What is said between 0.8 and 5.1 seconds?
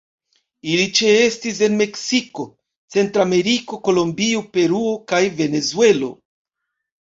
ĉeestis en Meksiko, Centrameriko, Kolombio, Peruo